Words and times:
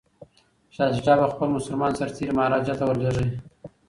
شاه 0.73 0.91
شجاع 0.97 1.17
به 1.19 1.27
خپل 1.33 1.47
مسلمان 1.57 1.91
سرتیري 1.99 2.31
مهاراجا 2.37 2.73
ته 2.79 2.83
ور 2.87 2.97
لیږي. 3.01 3.27